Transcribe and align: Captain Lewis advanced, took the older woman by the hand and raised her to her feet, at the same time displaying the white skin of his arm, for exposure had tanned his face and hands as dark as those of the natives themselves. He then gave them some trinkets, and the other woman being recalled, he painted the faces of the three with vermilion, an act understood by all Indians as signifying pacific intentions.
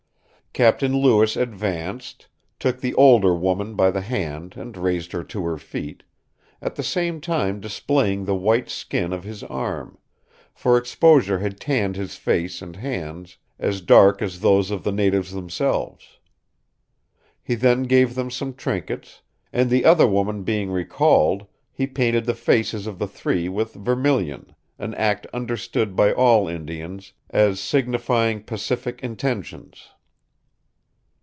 Captain 0.53 0.93
Lewis 0.93 1.37
advanced, 1.37 2.27
took 2.59 2.81
the 2.81 2.93
older 2.95 3.33
woman 3.33 3.73
by 3.73 3.89
the 3.89 4.01
hand 4.01 4.53
and 4.57 4.75
raised 4.75 5.13
her 5.13 5.23
to 5.23 5.45
her 5.45 5.57
feet, 5.57 6.03
at 6.61 6.75
the 6.75 6.83
same 6.83 7.21
time 7.21 7.61
displaying 7.61 8.25
the 8.25 8.35
white 8.35 8.69
skin 8.69 9.13
of 9.13 9.23
his 9.23 9.43
arm, 9.43 9.97
for 10.53 10.77
exposure 10.77 11.39
had 11.39 11.57
tanned 11.57 11.95
his 11.95 12.17
face 12.17 12.61
and 12.61 12.75
hands 12.75 13.37
as 13.59 13.79
dark 13.79 14.21
as 14.21 14.41
those 14.41 14.71
of 14.71 14.83
the 14.83 14.91
natives 14.91 15.31
themselves. 15.31 16.19
He 17.41 17.55
then 17.55 17.83
gave 17.83 18.15
them 18.15 18.29
some 18.29 18.53
trinkets, 18.53 19.21
and 19.53 19.69
the 19.69 19.85
other 19.85 20.05
woman 20.05 20.43
being 20.43 20.69
recalled, 20.69 21.47
he 21.71 21.87
painted 21.87 22.25
the 22.25 22.35
faces 22.35 22.87
of 22.87 22.99
the 22.99 23.07
three 23.07 23.47
with 23.47 23.73
vermilion, 23.73 24.53
an 24.77 24.93
act 24.95 25.25
understood 25.27 25.95
by 25.95 26.11
all 26.11 26.49
Indians 26.49 27.13
as 27.29 27.57
signifying 27.61 28.43
pacific 28.43 28.99
intentions. 29.01 29.87